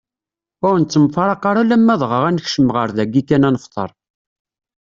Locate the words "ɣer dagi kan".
2.75-3.47